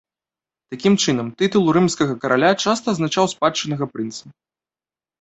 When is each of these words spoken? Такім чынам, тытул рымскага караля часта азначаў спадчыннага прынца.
Такім 0.73 0.93
чынам, 1.05 1.29
тытул 1.41 1.69
рымскага 1.79 2.13
караля 2.25 2.51
часта 2.63 2.85
азначаў 2.99 3.25
спадчыннага 3.37 3.85
прынца. 3.95 4.23